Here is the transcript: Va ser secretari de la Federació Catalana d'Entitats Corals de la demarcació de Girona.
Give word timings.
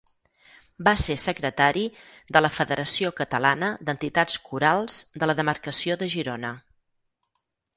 Va 0.85 0.93
ser 1.01 1.17
secretari 1.23 1.83
de 2.37 2.41
la 2.43 2.51
Federació 2.55 3.11
Catalana 3.21 3.69
d'Entitats 3.91 4.39
Corals 4.49 4.99
de 5.23 5.31
la 5.31 5.37
demarcació 5.43 5.99
de 6.05 6.09
Girona. 6.17 6.55